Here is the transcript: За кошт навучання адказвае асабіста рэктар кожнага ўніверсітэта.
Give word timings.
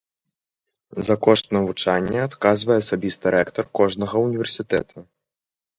За 1.09 1.15
кошт 1.27 1.45
навучання 1.57 2.19
адказвае 2.31 2.79
асабіста 2.85 3.25
рэктар 3.37 3.65
кожнага 3.83 4.15
ўніверсітэта. 4.27 4.97